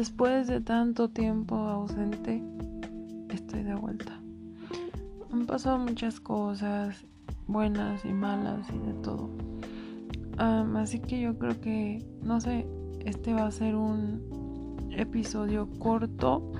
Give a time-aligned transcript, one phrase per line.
[0.00, 2.42] Después de tanto tiempo ausente,
[3.28, 4.18] estoy de vuelta.
[5.30, 7.04] Han pasado muchas cosas,
[7.46, 9.28] buenas y malas y de todo.
[10.38, 12.66] así que yo creo que, no sé,
[13.04, 16.50] este va a ser un episodio corto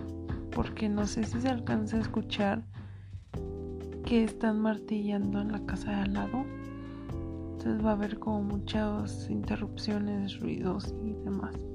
[0.54, 2.62] porque no sé si se alcanza a escuchar
[4.04, 6.44] que están martillando en la casa de al lado.
[7.52, 11.69] Entonces va a haber como muchas interrupciones, ruidos y demás.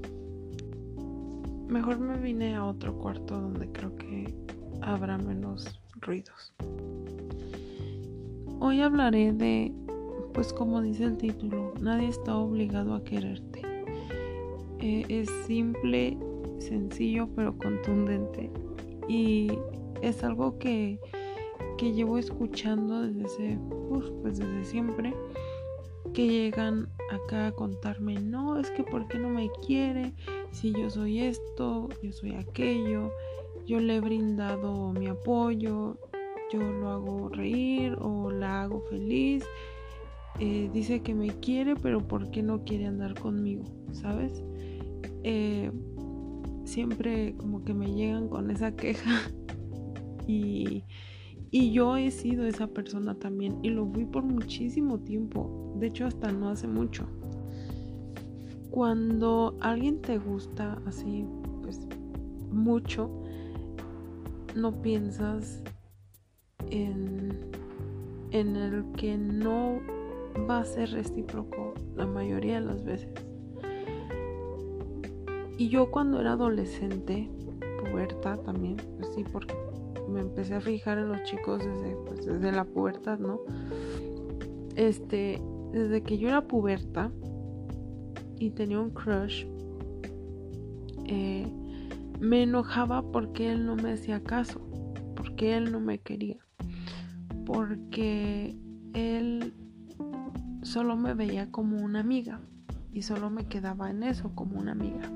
[1.68, 4.32] Mejor me vine a otro cuarto donde creo que
[4.82, 6.54] habrá menos ruidos.
[8.60, 9.72] Hoy hablaré de,
[10.32, 13.62] pues como dice el título, nadie está obligado a quererte.
[14.80, 16.16] Eh, es simple,
[16.60, 18.50] sencillo, pero contundente.
[19.08, 19.48] Y
[20.02, 21.00] es algo que,
[21.78, 23.58] que llevo escuchando desde,
[24.22, 25.14] pues desde siempre.
[26.14, 30.14] Que llegan acá a contarme, no, es que ¿por qué no me quiere?
[30.56, 33.10] Si yo soy esto, yo soy aquello,
[33.66, 35.98] yo le he brindado mi apoyo,
[36.50, 39.44] yo lo hago reír o la hago feliz.
[40.40, 43.64] Eh, dice que me quiere, pero ¿por qué no quiere andar conmigo?
[43.92, 44.42] ¿Sabes?
[45.24, 45.70] Eh,
[46.64, 49.30] siempre como que me llegan con esa queja
[50.26, 50.84] y,
[51.50, 56.06] y yo he sido esa persona también y lo fui por muchísimo tiempo, de hecho
[56.06, 57.06] hasta no hace mucho.
[58.76, 61.24] Cuando alguien te gusta así,
[61.62, 61.80] pues
[62.50, 63.08] mucho,
[64.54, 65.62] no piensas
[66.68, 67.52] en,
[68.32, 69.80] en el que no
[70.46, 73.08] va a ser recíproco la mayoría de las veces.
[75.56, 77.30] Y yo cuando era adolescente,
[77.80, 79.54] puberta también, pues sí, porque
[80.06, 83.40] me empecé a fijar en los chicos desde, pues, desde la pubertad, ¿no?
[84.74, 85.40] Este,
[85.72, 87.10] desde que yo era puberta
[88.38, 89.44] y tenía un crush,
[91.06, 91.46] eh,
[92.20, 94.60] me enojaba porque él no me hacía caso,
[95.14, 96.38] porque él no me quería,
[97.44, 98.56] porque
[98.94, 99.54] él
[100.62, 102.40] solo me veía como una amiga
[102.92, 105.10] y solo me quedaba en eso, como una amiga.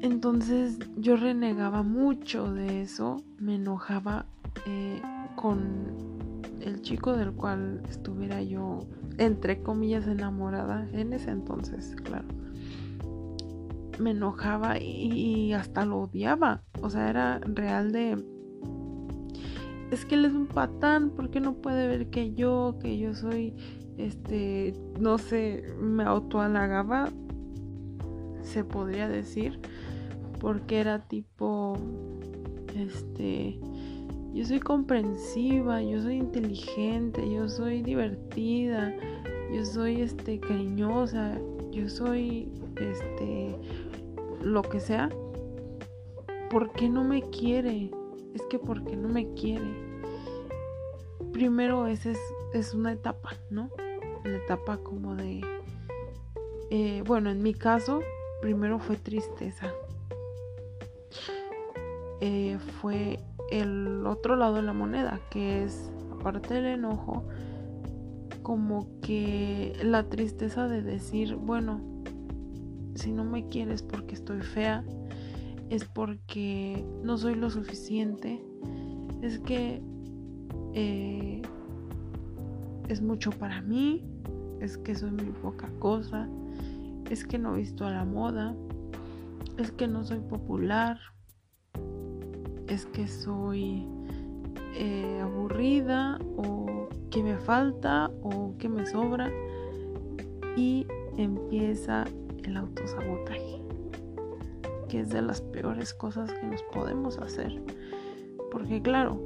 [0.00, 4.26] Entonces yo renegaba mucho de eso, me enojaba
[4.66, 5.02] eh,
[5.34, 6.05] con
[6.66, 8.80] el chico del cual estuviera yo,
[9.18, 12.26] entre comillas, enamorada en ese entonces, claro.
[13.98, 16.62] Me enojaba y, hasta lo odiaba.
[16.82, 18.22] O sea, era real de...
[19.90, 23.14] Es que él es un patán, ¿por qué no puede ver que yo, que yo
[23.14, 23.54] soy,
[23.96, 27.08] este, no sé, me autoalagaba,
[28.42, 29.60] se podría decir
[30.38, 31.76] porque era tipo,
[32.74, 33.58] este,
[34.36, 38.94] yo soy comprensiva, yo soy inteligente, yo soy divertida,
[39.50, 41.38] yo soy, este, cariñosa,
[41.70, 43.56] yo soy, este,
[44.42, 45.08] lo que sea.
[46.50, 47.90] ¿Por qué no me quiere?
[48.34, 49.64] Es que ¿por qué no me quiere?
[51.32, 52.20] Primero esa es,
[52.52, 53.70] es una etapa, ¿no?
[54.22, 55.40] Una etapa como de...
[56.68, 58.02] Eh, bueno, en mi caso,
[58.42, 59.72] primero fue tristeza.
[62.20, 63.18] Eh, fue
[63.50, 67.24] el otro lado de la moneda, que es, aparte del enojo,
[68.42, 71.80] como que la tristeza de decir, bueno,
[72.94, 74.84] si no me quieres porque estoy fea,
[75.68, 78.40] es porque no soy lo suficiente,
[79.22, 79.82] es que
[80.74, 81.42] eh,
[82.88, 84.04] es mucho para mí,
[84.60, 86.28] es que soy muy poca cosa,
[87.10, 88.54] es que no he visto a la moda,
[89.58, 90.98] es que no soy popular,
[92.68, 93.86] es que soy
[94.74, 99.30] eh, aburrida o que me falta o que me sobra
[100.56, 102.04] y empieza
[102.44, 103.62] el autosabotaje
[104.88, 107.60] que es de las peores cosas que nos podemos hacer.
[108.50, 109.20] Porque claro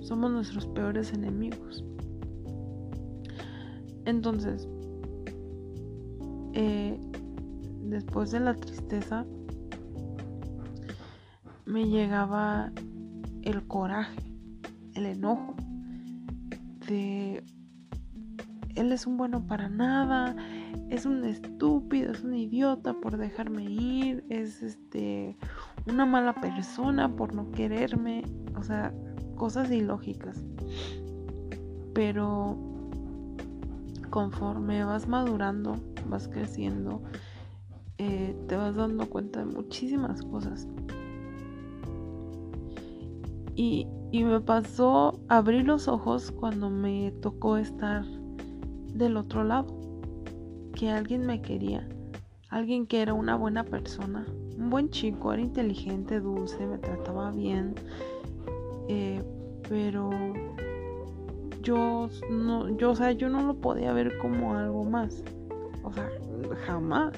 [0.00, 1.84] somos nuestros peores enemigos.
[4.04, 4.68] Entonces
[6.52, 6.98] eh,
[7.82, 9.24] después de la tristeza
[11.74, 12.70] me llegaba
[13.42, 14.22] el coraje,
[14.94, 15.56] el enojo
[16.86, 17.42] de
[18.76, 20.36] él es un bueno para nada,
[20.88, 25.36] es un estúpido, es un idiota por dejarme ir, es este
[25.90, 28.22] una mala persona por no quererme,
[28.56, 28.94] o sea,
[29.34, 30.44] cosas ilógicas.
[31.92, 32.56] Pero
[34.10, 35.74] conforme vas madurando,
[36.08, 37.02] vas creciendo,
[37.98, 40.68] eh, te vas dando cuenta de muchísimas cosas.
[43.56, 48.04] Y, me pasó abrir los ojos cuando me tocó estar
[48.92, 49.66] del otro lado.
[50.74, 51.88] Que alguien me quería.
[52.48, 54.26] Alguien que era una buena persona.
[54.56, 57.74] un buen chico, era inteligente, dulce, me trataba bien,
[58.88, 59.20] eh,
[59.68, 60.10] pero
[61.60, 65.24] yo no, yo, o sea, yo no lo podía ver como algo más,
[65.82, 66.08] o sea,
[66.66, 67.14] jamás.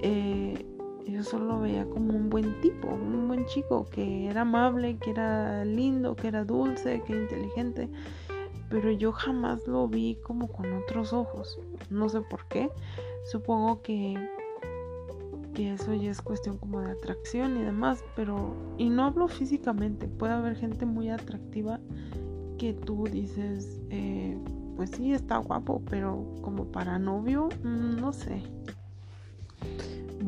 [0.00, 0.64] Eh,
[1.12, 5.10] yo solo lo veía como un buen tipo, un buen chico que era amable, que
[5.10, 7.88] era lindo, que era dulce, que era inteligente,
[8.68, 11.58] pero yo jamás lo vi como con otros ojos.
[11.90, 12.70] No sé por qué.
[13.30, 14.16] Supongo que
[15.54, 20.06] que eso ya es cuestión como de atracción y demás, pero y no hablo físicamente,
[20.06, 21.80] puede haber gente muy atractiva
[22.58, 24.38] que tú dices, eh,
[24.76, 28.40] pues sí, está guapo, pero como para novio, mm, no sé.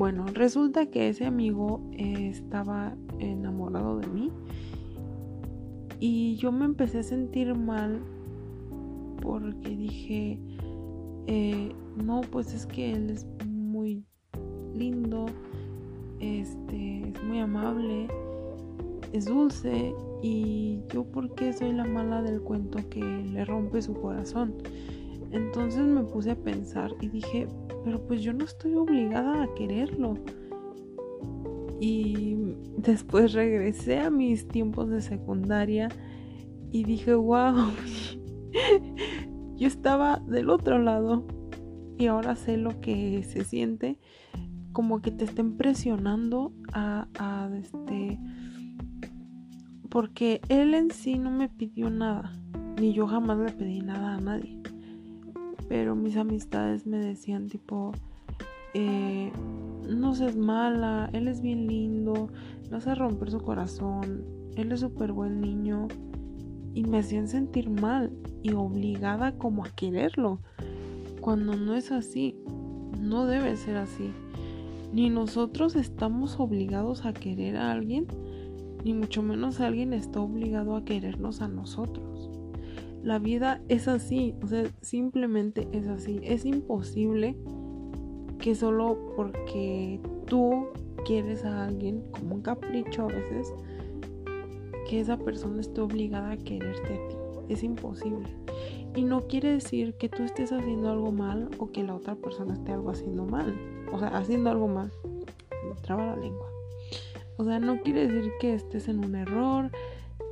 [0.01, 4.33] Bueno, resulta que ese amigo eh, estaba enamorado de mí
[5.99, 8.01] y yo me empecé a sentir mal
[9.21, 10.41] porque dije,
[11.27, 14.03] eh, no, pues es que él es muy
[14.75, 15.27] lindo,
[16.19, 18.09] este, es muy amable,
[19.13, 19.93] es dulce
[20.23, 24.55] y yo porque soy la mala del cuento que le rompe su corazón.
[25.31, 27.49] Entonces me puse a pensar y dije,
[27.85, 30.15] pero pues yo no estoy obligada a quererlo.
[31.81, 32.37] Y
[32.77, 35.89] después regresé a mis tiempos de secundaria
[36.71, 37.55] y dije, wow,
[39.57, 41.27] yo estaba del otro lado
[41.99, 43.99] y ahora sé lo que se siente
[44.73, 48.19] como que te estén presionando a, a este
[49.91, 52.33] porque él en sí no me pidió nada
[52.81, 54.60] ni yo jamás le pedí nada a nadie
[55.71, 57.93] pero mis amistades me decían tipo,
[58.75, 59.31] eh,
[59.89, 62.29] no seas mala, él es bien lindo,
[62.69, 64.25] no vas romper su corazón,
[64.57, 65.87] él es súper buen niño.
[66.75, 68.11] Y me hacían sentir mal
[68.43, 70.41] y obligada como a quererlo.
[71.21, 72.35] Cuando no es así,
[73.01, 74.11] no debe ser así.
[74.93, 78.09] Ni nosotros estamos obligados a querer a alguien,
[78.85, 82.10] ni mucho menos alguien está obligado a querernos a nosotros.
[83.03, 86.21] La vida es así, o sea, simplemente es así.
[86.23, 87.37] Es imposible
[88.39, 90.67] que solo porque tú
[91.05, 93.55] quieres a alguien, como un capricho a veces,
[94.89, 97.17] que esa persona esté obligada a quererte a ti.
[97.49, 98.29] Es imposible.
[98.95, 102.55] Y no quiere decir que tú estés haciendo algo mal o que la otra persona
[102.55, 103.55] esté algo haciendo mal.
[103.93, 104.91] O sea, haciendo algo mal.
[105.83, 106.47] Traba la lengua.
[107.37, 109.71] O sea, no quiere decir que estés en un error,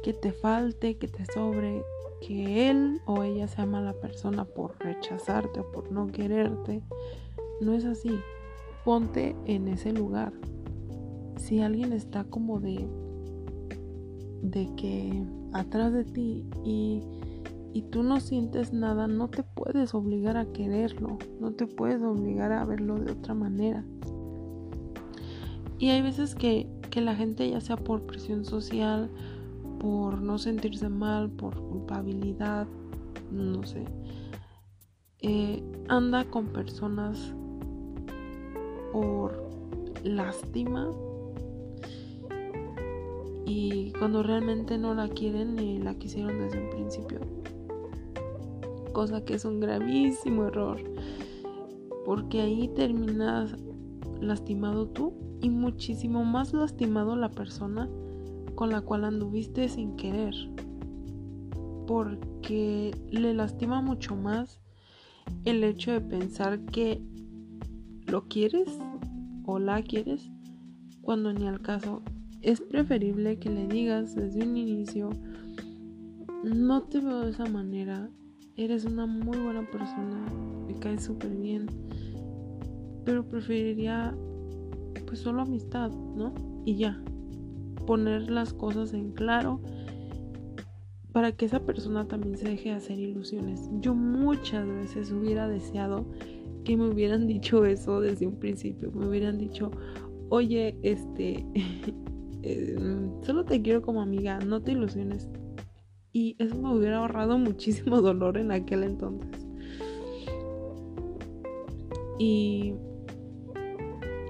[0.03, 1.83] que te falte, que te sobre,
[2.21, 6.83] que él o ella sea mala persona por rechazarte o por no quererte.
[7.61, 8.19] No es así.
[8.85, 10.33] Ponte en ese lugar.
[11.37, 12.89] Si alguien está como de
[14.43, 17.03] de que atrás de ti y,
[17.73, 22.53] y tú no sientes nada, no te puedes obligar a quererlo, no te puedes obligar
[22.53, 23.85] a verlo de otra manera.
[25.79, 29.11] Y hay veces que, que la gente, ya sea por presión social
[29.79, 32.67] por no sentirse mal, por culpabilidad,
[33.31, 33.85] no sé.
[35.21, 37.35] Eh, anda con personas
[38.93, 39.49] por
[40.05, 40.89] lástima
[43.45, 47.21] y cuando realmente no la quieren ni la quisieron desde un principio.
[48.93, 50.79] Cosa que es un gravísimo error.
[52.05, 53.55] Porque ahí terminas
[54.21, 57.89] lastimado tú y muchísimo más lastimado la persona
[58.59, 60.35] con la cual anduviste sin querer.
[61.87, 64.59] Porque le lastima mucho más
[65.45, 67.01] el hecho de pensar que
[68.09, 68.69] lo quieres
[69.47, 70.29] o la quieres
[71.03, 72.03] cuando ni al caso.
[72.43, 75.11] Es preferible que le digas desde un inicio,
[76.43, 78.11] no te veo de esa manera,
[78.57, 80.27] eres una muy buena persona,
[80.67, 81.67] me caes súper bien,
[83.05, 84.17] pero preferiría
[85.07, 86.35] pues solo amistad, ¿no?
[86.65, 87.01] Y ya,
[87.89, 89.63] poner las cosas en claro
[91.11, 93.71] para que esa persona también se deje de hacer ilusiones.
[93.81, 96.05] Yo muchas veces hubiera deseado
[96.65, 99.71] que me hubieran dicho eso desde un principio, me hubieran dicho,
[100.29, 101.47] oye, este,
[102.43, 102.77] eh,
[103.23, 105.27] solo te quiero como amiga, no te ilusiones.
[106.13, 109.47] Y eso me hubiera ahorrado muchísimo dolor en aquel entonces.
[112.19, 112.75] Y,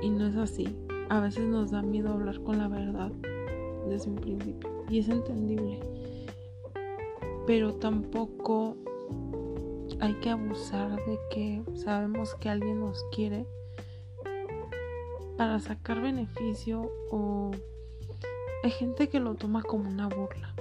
[0.00, 0.68] y no es así.
[1.08, 3.10] A veces nos da miedo hablar con la verdad
[3.88, 4.70] desde un principio.
[4.88, 5.80] Y es entendible.
[7.46, 8.76] Pero tampoco
[10.00, 13.46] hay que abusar de que sabemos que alguien nos quiere
[15.36, 17.52] para sacar beneficio o
[18.62, 20.54] hay gente que lo toma como una burla.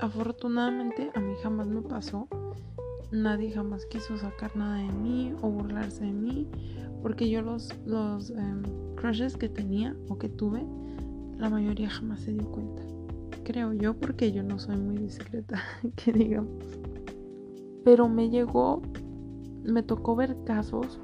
[0.00, 2.28] Afortunadamente a mí jamás me pasó
[3.10, 6.48] nadie jamás quiso sacar nada de mí o burlarse de mí,
[7.02, 8.62] porque yo los, los em,
[8.96, 10.64] crushes que tenía o que tuve,
[11.40, 12.82] la mayoría jamás se dio cuenta.
[13.44, 15.62] Creo yo, porque yo no soy muy discreta,
[15.96, 16.52] que digamos.
[17.84, 18.82] Pero me llegó,
[19.64, 21.00] me tocó ver casos,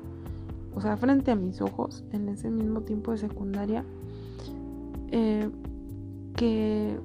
[0.75, 3.83] o sea, frente a mis ojos, en ese mismo tiempo de secundaria,
[5.11, 5.51] eh,
[6.37, 7.01] que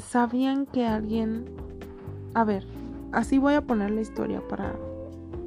[0.00, 1.44] sabían que alguien...
[2.34, 2.66] A ver,
[3.12, 4.74] así voy a poner la historia para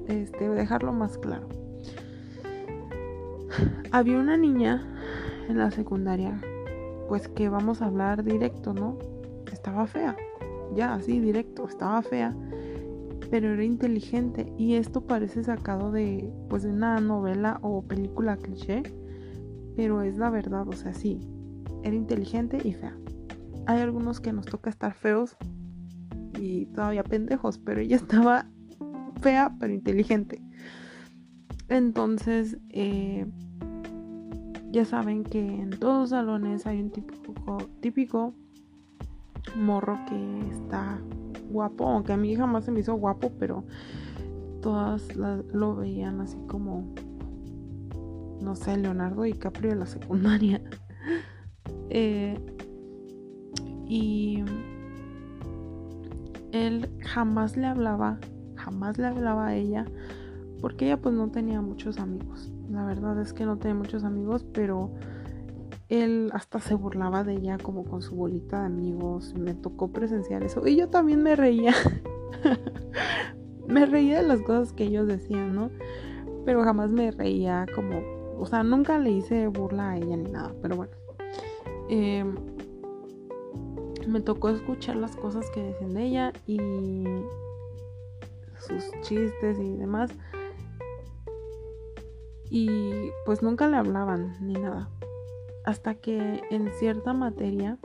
[0.07, 1.49] este, dejarlo más claro.
[3.91, 4.96] Había una niña
[5.47, 6.39] en la secundaria,
[7.07, 8.97] pues que vamos a hablar directo, ¿no?
[9.51, 10.15] Estaba fea,
[10.75, 12.35] ya así directo, estaba fea,
[13.29, 18.83] pero era inteligente y esto parece sacado de pues de una novela o película cliché,
[19.75, 21.19] pero es la verdad, o sea, sí,
[21.83, 22.97] era inteligente y fea
[23.67, 25.35] hay algunos que nos toca estar feos
[26.39, 28.47] y todavía pendejos, pero ella estaba
[29.21, 30.41] fea pero inteligente.
[31.67, 33.25] Entonces, eh,
[34.71, 38.33] ya saben que en todos los salones hay un típico, típico
[39.55, 40.99] morro que está
[41.49, 43.63] guapo, aunque a mí jamás se me hizo guapo, pero
[44.61, 46.83] todas lo veían así como,
[48.41, 50.61] no sé, Leonardo DiCaprio de la secundaria.
[51.89, 52.37] eh,
[53.87, 54.43] y
[56.51, 58.19] él jamás le hablaba,
[58.55, 59.85] jamás le hablaba a ella,
[60.61, 62.51] porque ella pues no tenía muchos amigos.
[62.77, 64.91] La verdad es que no tenía muchos amigos, pero
[65.89, 69.33] él hasta se burlaba de ella como con su bolita de amigos.
[69.33, 70.67] Me tocó presenciar eso.
[70.67, 71.73] Y yo también me reía.
[73.67, 75.71] me reía de las cosas que ellos decían, ¿no?
[76.45, 77.99] Pero jamás me reía como...
[78.37, 80.53] O sea, nunca le hice burla a ella ni nada.
[80.61, 80.91] Pero bueno.
[81.89, 82.23] Eh,
[84.07, 86.59] me tocó escuchar las cosas que decían de ella y
[88.59, 90.11] sus chistes y demás.
[92.49, 94.89] Y pues nunca le hablaban ni nada.
[95.65, 97.77] Hasta que en cierta materia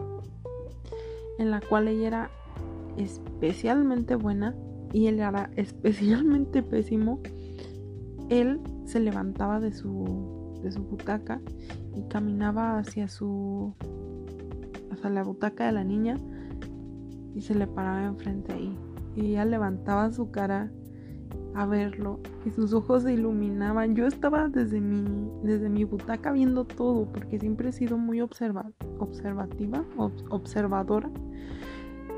[1.38, 2.30] en la cual ella era
[2.96, 4.54] especialmente buena
[4.92, 7.20] y él era especialmente pésimo,
[8.28, 11.40] él se levantaba de su, de su butaca
[11.94, 13.74] y caminaba hacia su
[15.02, 16.16] a la butaca de la niña
[17.34, 18.78] y se le paraba enfrente ahí.
[19.16, 20.70] Y ella levantaba su cara
[21.54, 23.94] a verlo y sus ojos se iluminaban.
[23.94, 28.70] Yo estaba desde mi, desde mi butaca viendo todo porque siempre he sido muy observa,
[28.98, 29.84] observativa,
[30.30, 31.10] observadora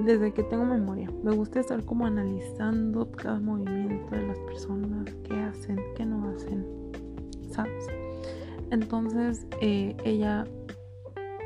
[0.01, 1.11] desde que tengo memoria.
[1.23, 6.65] Me gusta estar como analizando cada movimiento de las personas, qué hacen, qué no hacen,
[7.51, 7.87] ¿sabes?
[8.71, 10.47] Entonces eh, ella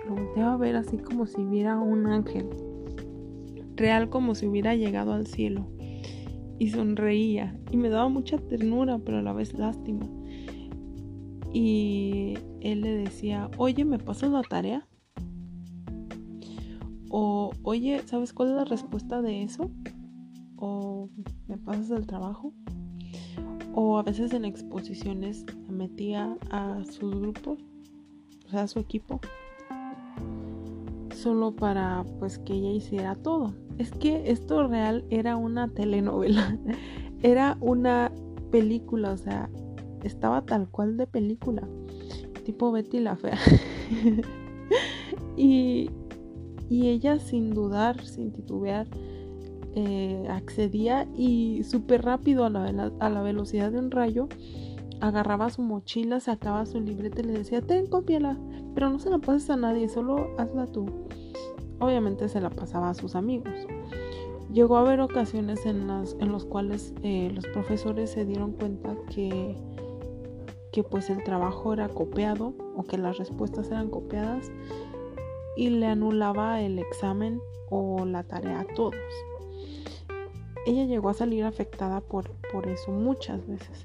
[0.06, 2.48] lo volteaba a ver así como si viera un ángel,
[3.76, 5.66] real como si hubiera llegado al cielo.
[6.58, 10.06] Y sonreía y me daba mucha ternura, pero a la vez lástima.
[11.52, 14.86] Y él le decía, oye, ¿me pasas la tarea?
[17.10, 19.70] O, oye, ¿sabes cuál es la respuesta de eso?
[20.56, 21.08] O,
[21.46, 22.52] ¿me pasas el trabajo?
[23.72, 27.60] O a veces en exposiciones metía a sus grupos,
[28.46, 29.20] o sea, a su equipo,
[31.14, 33.54] solo para pues que ella hiciera todo.
[33.78, 36.58] Es que esto real era una telenovela,
[37.22, 38.12] era una
[38.50, 39.48] película, o sea,
[40.02, 41.62] estaba tal cual de película,
[42.44, 43.38] tipo Betty la Fea.
[45.36, 45.90] y,
[46.68, 48.86] y ella sin dudar, sin titubear,
[49.74, 54.28] eh, accedía y súper rápido a la, a la velocidad de un rayo
[55.00, 58.36] agarraba su mochila, sacaba su libreta y le decía, ten, cópiala,
[58.74, 60.86] pero no se la pases a nadie, solo hazla tú.
[61.78, 63.52] Obviamente se la pasaba a sus amigos.
[64.52, 68.96] Llegó a haber ocasiones en las en los cuales eh, los profesores se dieron cuenta
[69.14, 69.56] que,
[70.72, 74.50] que pues el trabajo era copiado o que las respuestas eran copiadas
[75.56, 78.94] y le anulaba el examen o la tarea a todos.
[80.66, 83.82] Ella llegó a salir afectada por, por eso muchas veces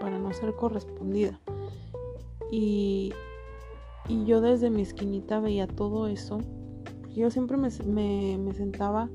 [0.00, 1.38] para no ser correspondida.
[2.50, 3.12] Y,
[4.08, 6.40] y yo desde mi esquinita veía todo eso.
[7.14, 9.08] yo siempre me, sentaba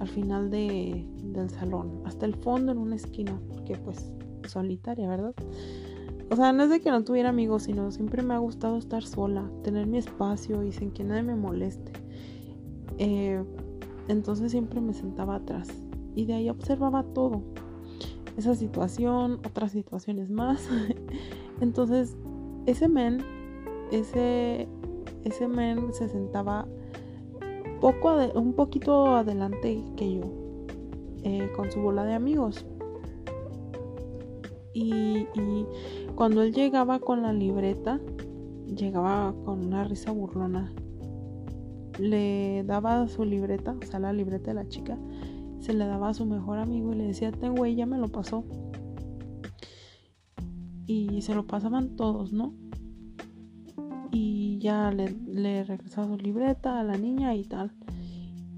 [0.00, 4.12] al final de, del salón, hasta el fondo en una esquina, porque pues
[4.46, 5.34] solitaria, ¿verdad?
[6.30, 9.02] O sea, no es de que no tuviera amigos, sino siempre me ha gustado estar
[9.04, 11.92] sola, tener mi espacio y sin que nadie me moleste.
[12.98, 13.42] Eh,
[14.08, 15.68] entonces siempre me sentaba atrás
[16.14, 17.42] y de ahí observaba todo
[18.36, 20.68] esa situación, otras situaciones más.
[21.60, 22.16] Entonces,
[22.66, 23.22] ese men,
[24.00, 24.68] ese,
[25.24, 26.66] ese men se sentaba
[27.80, 30.22] poco un poquito adelante que yo,
[31.22, 32.64] eh, con su bola de amigos.
[34.72, 35.66] Y, y,
[36.14, 38.00] cuando él llegaba con la libreta,
[38.66, 40.72] llegaba con una risa burlona.
[41.98, 44.98] Le daba su libreta, o sea, la libreta de la chica,
[45.60, 48.08] se le daba a su mejor amigo y le decía, ten güey, ya me lo
[48.08, 48.44] pasó.
[50.86, 52.52] Y se lo pasaban todos, ¿no?
[54.14, 57.72] Y ya le, le regresaba su libreta a la niña y tal.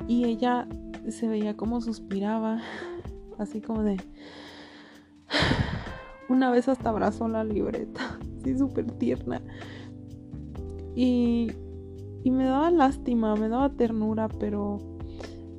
[0.07, 0.69] Y ella
[1.09, 2.61] se veía como suspiraba,
[3.39, 3.97] así como de...
[6.29, 9.41] Una vez hasta abrazó la libreta, así súper tierna.
[10.95, 11.53] Y,
[12.23, 14.79] y me daba lástima, me daba ternura, pero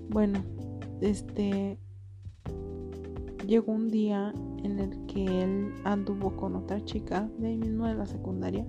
[0.10, 0.44] bueno,
[1.02, 1.80] este
[3.48, 7.96] llegó un día en el que él anduvo con otra chica de ahí mismo de
[7.96, 8.66] la secundaria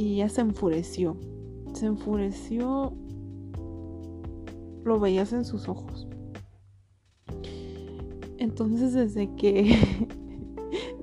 [0.00, 1.14] y ella se enfureció.
[1.74, 2.94] Se enfureció,
[4.82, 6.08] lo veías en sus ojos.
[8.38, 9.76] Entonces desde que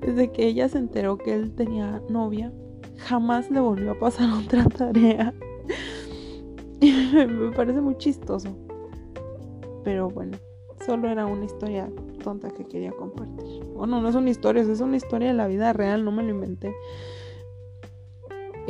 [0.00, 2.52] desde que ella se enteró que él tenía novia,
[2.96, 5.32] jamás le volvió a pasar otra tarea.
[6.80, 8.48] me parece muy chistoso.
[9.84, 10.38] Pero bueno,
[10.84, 11.88] solo era una historia
[12.24, 13.64] tonta que quería compartir.
[13.76, 16.30] Bueno, no es una historia, es una historia de la vida real, no me lo
[16.30, 16.74] inventé.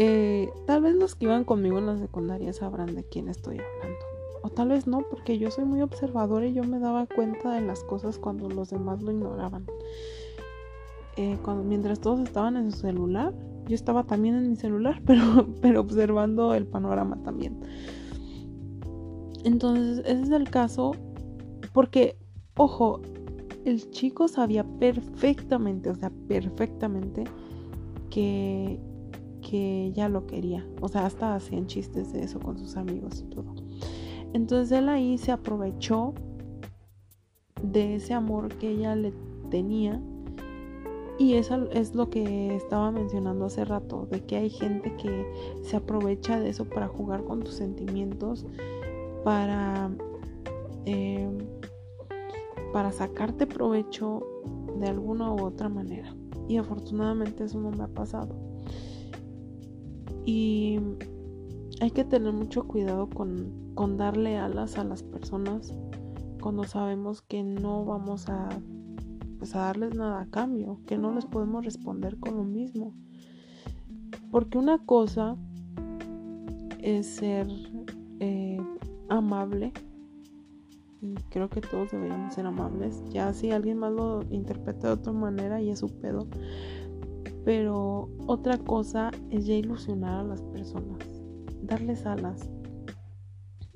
[0.00, 3.98] Eh, tal vez los que iban conmigo en la secundaria sabrán de quién estoy hablando.
[4.42, 7.62] O tal vez no, porque yo soy muy observadora y yo me daba cuenta de
[7.62, 9.66] las cosas cuando los demás lo ignoraban.
[11.16, 13.34] Eh, cuando, mientras todos estaban en su celular,
[13.66, 17.58] yo estaba también en mi celular, pero, pero observando el panorama también.
[19.42, 20.92] Entonces, ese es el caso
[21.72, 22.16] porque,
[22.56, 23.00] ojo,
[23.64, 27.24] el chico sabía perfectamente, o sea, perfectamente
[28.10, 28.78] que,
[29.48, 30.66] que ella lo quería.
[30.80, 33.54] O sea, hasta hacían chistes de eso con sus amigos y todo.
[34.32, 36.14] Entonces él ahí se aprovechó
[37.62, 39.12] de ese amor que ella le
[39.50, 40.02] tenía.
[41.18, 45.26] Y eso es lo que estaba mencionando hace rato, de que hay gente que
[45.62, 48.46] se aprovecha de eso para jugar con tus sentimientos,
[49.24, 49.90] para
[50.84, 51.28] eh,
[52.72, 54.22] para sacarte provecho
[54.78, 56.14] de alguna u otra manera.
[56.48, 58.36] Y afortunadamente eso no me ha pasado.
[60.28, 60.78] Y
[61.80, 65.72] hay que tener mucho cuidado con, con darle alas a las personas
[66.42, 68.50] cuando sabemos que no vamos a,
[69.38, 72.92] pues a darles nada a cambio, que no les podemos responder con lo mismo.
[74.30, 75.34] Porque una cosa
[76.78, 77.48] es ser
[78.20, 78.60] eh,
[79.08, 79.72] amable
[81.00, 83.02] y creo que todos deberíamos ser amables.
[83.08, 86.26] Ya si alguien más lo interpreta de otra manera y es su pedo.
[87.48, 90.98] Pero otra cosa es ya ilusionar a las personas,
[91.62, 92.50] darles alas,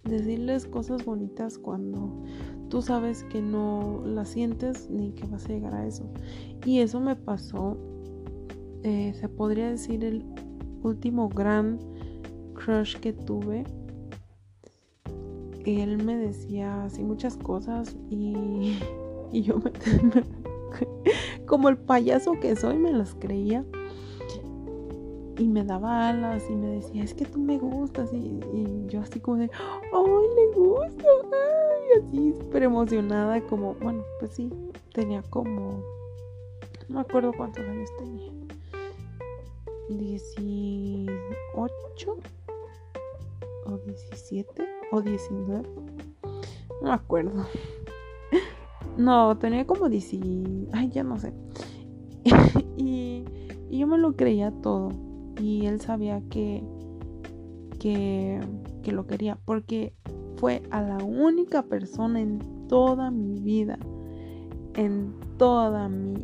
[0.05, 2.23] decirles cosas bonitas cuando
[2.69, 6.05] tú sabes que no las sientes ni que vas a llegar a eso.
[6.67, 7.79] Y eso me pasó,
[8.83, 10.23] eh, se podría decir, el
[10.83, 11.79] último gran
[12.53, 13.65] crush que tuve
[15.65, 18.75] él me decía así muchas cosas y,
[19.33, 19.73] yo me,
[21.53, 23.63] como el payaso que soy me las creía
[25.37, 28.41] y me daba alas y me decía es que tú me gustas y,
[28.87, 29.51] yo así como de
[29.93, 34.51] ay le gusto ay así súper emocionada como bueno pues sí
[34.95, 35.85] tenía como
[36.89, 38.33] no me acuerdo cuántos años tenía
[39.91, 42.17] 18
[43.67, 45.69] o 17 o 19.
[46.81, 47.47] No me acuerdo.
[48.97, 50.19] No, tenía como 10.
[50.73, 51.33] Ay, ya no sé.
[52.77, 53.25] y,
[53.71, 54.91] yo me lo creía todo.
[55.41, 56.63] Y él sabía que,
[57.79, 58.41] que,
[58.83, 59.39] que lo quería.
[59.45, 59.95] Porque
[60.37, 63.79] fue a la única persona en toda mi vida,
[64.75, 66.15] en toda mi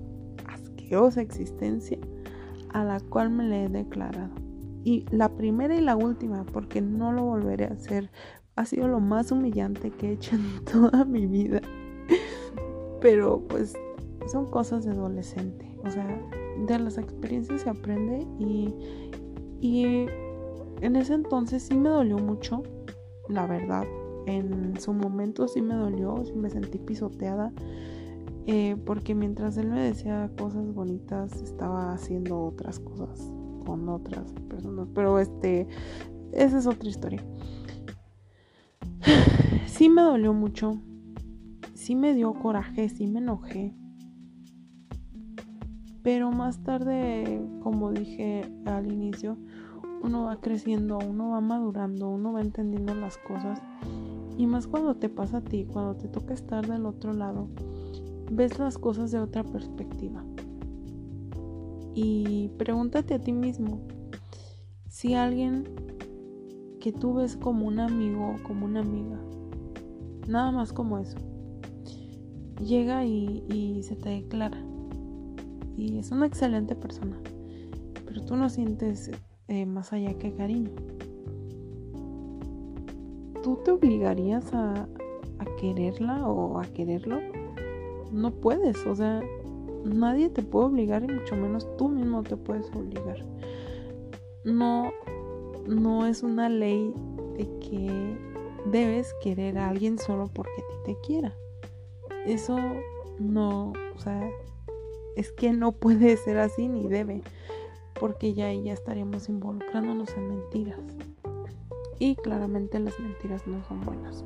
[0.46, 1.98] asquerosa existencia,
[2.70, 4.34] a la cual me le he declarado.
[4.84, 8.10] Y la primera y la última, porque no lo volveré a hacer.
[8.56, 11.60] Ha sido lo más humillante que he hecho en toda mi vida.
[13.00, 13.74] Pero pues
[14.30, 15.66] son cosas de adolescente.
[15.84, 16.06] O sea,
[16.66, 18.74] de las experiencias se aprende y,
[19.60, 20.06] y
[20.80, 22.62] en ese entonces sí me dolió mucho,
[23.28, 23.84] la verdad.
[24.26, 27.52] En su momento sí me dolió, sí me sentí pisoteada.
[28.46, 33.30] Eh, porque mientras él me decía cosas bonitas, estaba haciendo otras cosas
[33.66, 34.88] con otras personas.
[34.94, 35.66] Pero este,
[36.32, 37.24] esa es otra historia.
[39.66, 40.80] Sí me dolió mucho.
[41.88, 43.74] Sí me dio coraje, sí me enojé.
[46.02, 49.38] Pero más tarde, como dije al inicio,
[50.02, 53.62] uno va creciendo, uno va madurando, uno va entendiendo las cosas.
[54.36, 57.48] Y más cuando te pasa a ti, cuando te toca estar del otro lado,
[58.30, 60.22] ves las cosas de otra perspectiva.
[61.94, 63.80] Y pregúntate a ti mismo,
[64.88, 65.64] si alguien
[66.80, 69.18] que tú ves como un amigo o como una amiga,
[70.26, 71.16] nada más como eso,
[72.60, 74.58] llega y, se te declara,
[75.76, 77.18] y es una excelente persona,
[78.06, 79.10] pero tú no sientes
[79.48, 80.70] eh, más allá que cariño.
[83.42, 84.88] ¿Tú te obligarías a,
[85.60, 87.18] quererla o a quererlo?
[88.12, 89.22] No puedes, o sea,
[89.84, 93.24] nadie te puede obligar y mucho menos tú mismo te puedes obligar.
[94.44, 94.90] No,
[95.66, 96.94] no es una ley
[97.36, 98.18] de que
[98.70, 101.34] debes querer a alguien solo porque a ti te quiera.
[102.26, 102.58] Eso
[103.18, 104.30] no, o sea,
[105.16, 107.22] es que no puede ser así ni debe,
[107.98, 110.80] porque ya ahí ya estaríamos involucrándonos en mentiras.
[111.98, 114.24] Y claramente las mentiras no son buenas.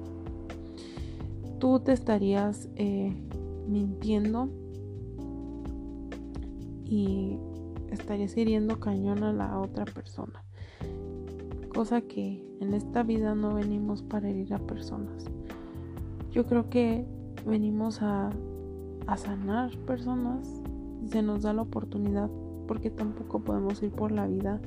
[1.58, 3.14] Tú te estarías eh,
[3.66, 4.50] mintiendo
[6.84, 7.38] y
[7.90, 10.44] estarías hiriendo cañón a la otra persona.
[11.74, 15.24] Cosa que en esta vida no venimos para herir a personas.
[16.30, 17.06] Yo creo que
[17.44, 18.30] venimos a,
[19.06, 20.48] a sanar personas.
[21.08, 22.30] Se nos da la oportunidad
[22.66, 24.60] porque tampoco podemos ir por la vida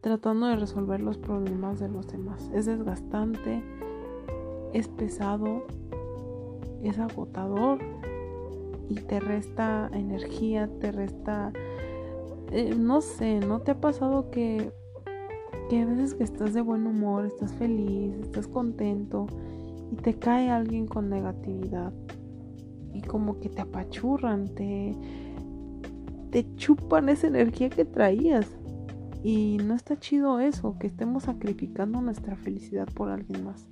[0.00, 2.50] tratando de resolver los problemas de los demás.
[2.54, 3.62] Es desgastante,
[4.74, 5.62] es pesado,
[6.82, 7.78] es agotador
[8.88, 11.52] y te resta energía, te resta...
[12.50, 14.70] Eh, no sé, ¿no te ha pasado que,
[15.70, 19.26] que a veces que estás de buen humor, estás feliz, estás contento
[19.90, 21.92] y te cae alguien con negatividad
[22.94, 24.96] y como que te apachurran, te,
[26.30, 28.48] te chupan esa energía que traías?
[29.22, 33.66] Y no está chido eso, que estemos sacrificando nuestra felicidad por alguien más.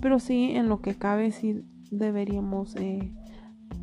[0.00, 3.10] Pero sí, en lo que cabe, sí deberíamos eh,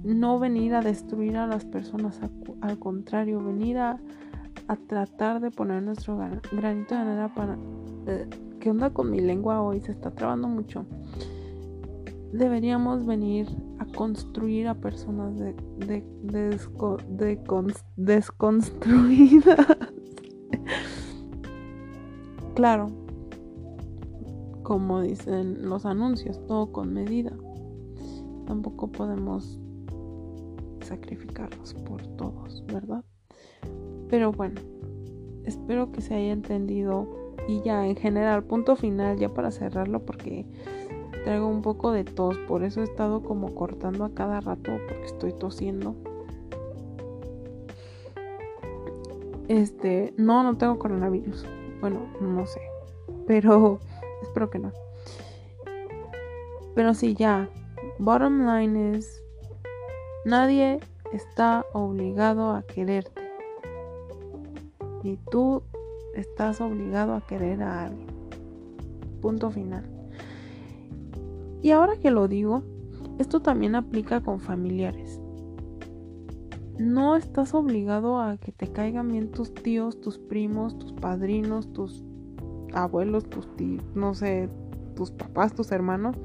[0.03, 2.19] no venir a destruir a las personas,
[2.61, 3.99] al contrario, venir a,
[4.87, 6.19] tratar de poner nuestro
[6.51, 7.57] granito de arena para...
[8.05, 8.27] Eh,
[8.59, 9.79] ¿Qué onda con mi lengua hoy?
[9.79, 10.85] Se está trabando mucho.
[12.31, 13.47] Deberíamos venir
[13.79, 16.03] a construir a personas de, de,
[17.95, 19.67] desconstruidas.
[22.55, 22.91] claro,
[24.63, 27.31] como dicen los anuncios, todo con medida.
[28.45, 29.59] Tampoco podemos
[30.81, 33.03] sacrificarlos por todos, ¿verdad?
[34.09, 34.59] Pero bueno,
[35.45, 37.07] espero que se haya entendido
[37.47, 40.45] y ya en general, punto final, ya para cerrarlo porque
[41.23, 45.05] traigo un poco de tos, por eso he estado como cortando a cada rato porque
[45.05, 45.95] estoy tosiendo.
[49.47, 51.45] Este, no, no tengo coronavirus.
[51.81, 52.61] Bueno, no sé,
[53.25, 53.79] pero
[54.21, 54.71] espero que no.
[56.75, 57.49] Pero sí, ya.
[57.97, 59.21] Bottom line es
[60.25, 60.79] Nadie
[61.13, 63.31] está obligado a quererte.
[65.01, 65.63] Ni tú
[66.13, 68.07] estás obligado a querer a alguien.
[69.21, 69.98] Punto final.
[71.61, 72.63] Y ahora que lo digo,
[73.17, 75.19] esto también aplica con familiares.
[76.77, 82.05] No estás obligado a que te caigan bien tus tíos, tus primos, tus padrinos, tus
[82.73, 84.49] abuelos, tus tíos, no sé,
[84.95, 86.15] tus papás, tus hermanos.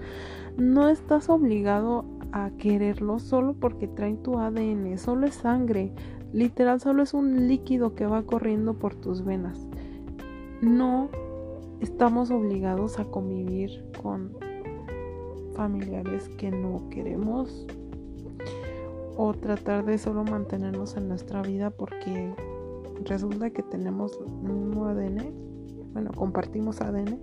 [0.57, 5.93] No estás obligado a quererlo solo porque traen tu ADN, solo es sangre,
[6.33, 9.67] literal solo es un líquido que va corriendo por tus venas.
[10.61, 11.09] No
[11.81, 14.44] estamos obligados a convivir con
[15.55, 17.67] familiares que no queremos
[19.17, 22.35] o tratar de solo mantenernos en nuestra vida porque
[23.05, 25.33] resulta que tenemos un ADN,
[25.93, 27.19] bueno, compartimos ADN.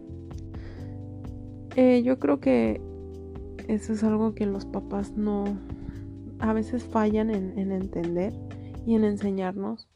[1.75, 2.81] Eh, yo creo que
[3.67, 5.45] eso es algo que los papás no,
[6.39, 8.33] a veces fallan en, entender
[8.85, 9.87] y en enseñarnos.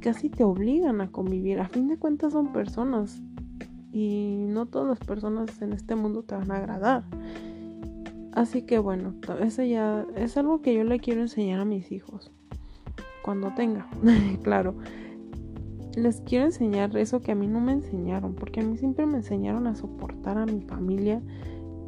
[0.00, 1.60] Casi te obligan a convivir.
[1.60, 3.20] A fin de cuentas son personas
[3.92, 7.04] y no todas las personas en este mundo te van a agradar.
[8.32, 12.30] Así que bueno, eso ya es algo que yo le quiero enseñar a mis hijos.
[13.22, 13.88] Cuando tenga,
[14.42, 14.76] claro.
[15.96, 19.18] Les quiero enseñar eso que a mí no me enseñaron, porque a mí siempre me
[19.18, 21.20] enseñaron a soportar a mi familia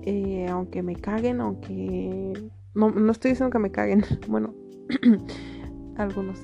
[0.03, 2.51] eh, aunque me caguen, aunque...
[2.75, 4.55] No, no estoy diciendo que me caguen, bueno,
[5.97, 6.41] algunos.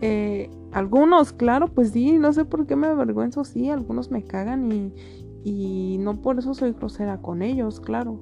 [0.00, 4.70] Eh, algunos, claro, pues sí, no sé por qué me avergüenzo, sí, algunos me cagan
[4.70, 4.92] y,
[5.44, 8.18] y no por eso soy grosera con ellos, claro.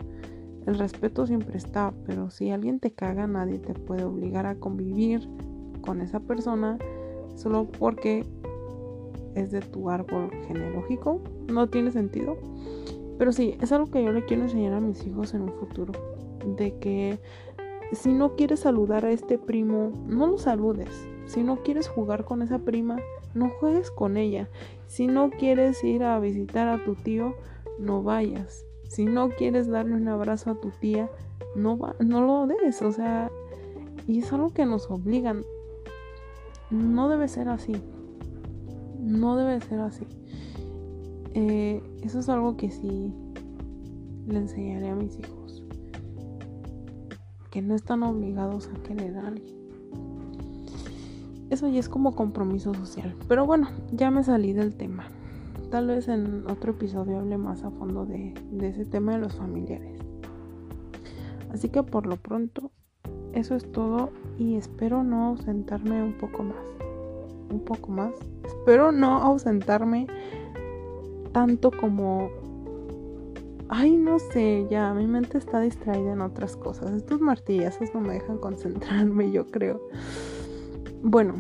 [0.67, 5.29] El respeto siempre está, pero si alguien te caga, nadie te puede obligar a convivir
[5.81, 6.77] con esa persona
[7.37, 8.27] solo porque
[9.37, 11.21] es de tu árbol genealógico.
[11.49, 12.37] No tiene sentido.
[13.19, 15.93] Pero sí, es algo que yo le quiero enseñar a mis hijos en un futuro.
[16.57, 17.21] De que
[17.93, 21.09] si no quieres saludar a este primo, no lo saludes.
[21.27, 22.97] Si no quieres jugar con esa prima,
[23.35, 24.49] no juegues con ella.
[24.87, 27.35] Si no quieres ir a visitar a tu tío,
[27.79, 28.65] no vayas.
[28.89, 31.11] Si no quieres darle un abrazo a tu tía,
[31.55, 32.81] no, va, no lo des.
[32.83, 33.31] O sea,
[34.07, 35.45] y es algo que nos obligan.
[36.71, 37.75] No debe ser así.
[39.01, 40.07] No debe ser así.
[41.35, 43.13] Eh, eso es algo que sí
[44.27, 45.65] le enseñaré a mis hijos.
[47.51, 49.56] Que no están obligados a querer a alguien.
[51.51, 53.15] Eso ya es como compromiso social.
[53.29, 55.05] Pero bueno, ya me salí del tema.
[55.71, 59.35] Tal vez en otro episodio hable más a fondo de, de ese tema de los
[59.35, 60.01] familiares.
[61.53, 62.71] Así que por lo pronto,
[63.33, 66.57] eso es todo y espero no ausentarme un poco más.
[67.51, 68.13] Un poco más.
[68.45, 70.07] Espero no ausentarme
[71.33, 72.31] tanto como...
[73.69, 76.93] Ay, no sé, ya mi mente está distraída en otras cosas.
[76.93, 79.81] Estos martillazos no me dejan concentrarme, yo creo.
[81.03, 81.35] Bueno,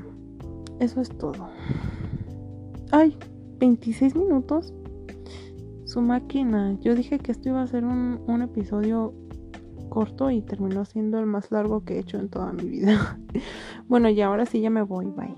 [0.81, 1.49] eso es todo.
[2.93, 3.17] Ay,
[3.59, 4.73] 26 minutos.
[5.85, 6.77] Su máquina.
[6.81, 9.15] Yo dije que esto iba a ser un, un episodio
[9.89, 13.19] corto y terminó siendo el más largo que he hecho en toda mi vida.
[13.89, 15.07] bueno, y ahora sí ya me voy.
[15.07, 15.35] Bye.